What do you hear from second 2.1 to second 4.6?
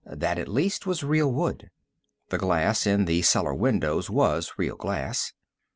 The glass in the cellar windows was